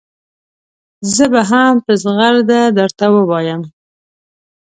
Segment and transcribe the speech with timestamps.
[1.15, 3.61] زه به هم په زغرده درته ووایم.